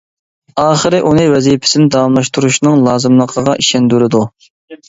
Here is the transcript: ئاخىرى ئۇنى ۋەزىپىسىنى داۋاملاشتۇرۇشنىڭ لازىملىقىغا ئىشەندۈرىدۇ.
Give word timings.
ئاخىرى 0.61 1.01
ئۇنى 1.09 1.25
ۋەزىپىسىنى 1.33 1.91
داۋاملاشتۇرۇشنىڭ 1.97 2.81
لازىملىقىغا 2.89 3.57
ئىشەندۈرىدۇ. 3.65 4.27